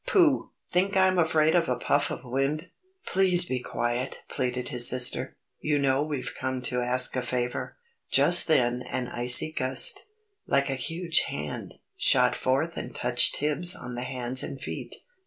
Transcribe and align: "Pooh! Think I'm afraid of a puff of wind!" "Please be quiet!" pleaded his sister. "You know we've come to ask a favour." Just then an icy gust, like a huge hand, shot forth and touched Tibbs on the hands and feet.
"Pooh! 0.07 0.49
Think 0.71 0.97
I'm 0.97 1.19
afraid 1.19 1.53
of 1.55 1.69
a 1.69 1.75
puff 1.75 2.09
of 2.09 2.23
wind!" 2.23 2.71
"Please 3.05 3.45
be 3.45 3.59
quiet!" 3.59 4.15
pleaded 4.29 4.69
his 4.69 4.89
sister. 4.89 5.35
"You 5.59 5.77
know 5.77 6.01
we've 6.01 6.33
come 6.35 6.63
to 6.63 6.81
ask 6.81 7.15
a 7.15 7.21
favour." 7.21 7.77
Just 8.09 8.47
then 8.47 8.81
an 8.81 9.09
icy 9.09 9.51
gust, 9.51 10.07
like 10.47 10.71
a 10.71 10.73
huge 10.73 11.19
hand, 11.29 11.75
shot 11.97 12.33
forth 12.33 12.77
and 12.77 12.95
touched 12.95 13.35
Tibbs 13.35 13.75
on 13.75 13.93
the 13.93 14.01
hands 14.01 14.41
and 14.41 14.59
feet. 14.59 14.95